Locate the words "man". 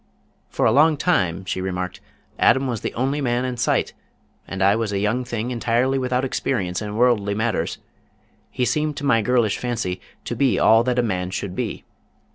3.21-3.45, 11.03-11.29